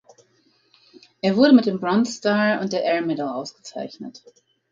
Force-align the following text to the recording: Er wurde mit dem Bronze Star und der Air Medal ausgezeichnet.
Er 1.21 1.37
wurde 1.37 1.53
mit 1.53 1.67
dem 1.67 1.79
Bronze 1.79 2.11
Star 2.13 2.59
und 2.59 2.73
der 2.73 2.83
Air 2.83 3.03
Medal 3.03 3.35
ausgezeichnet. 3.39 4.23